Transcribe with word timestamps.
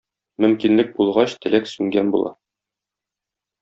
Мөмкинлек 0.45 0.95
булгач 1.01 1.37
теләк 1.45 1.71
сүнгән 1.77 2.13
була. 2.19 2.35